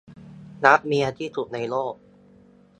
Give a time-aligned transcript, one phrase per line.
[0.65, 1.95] รักเมียที่สุดในโลก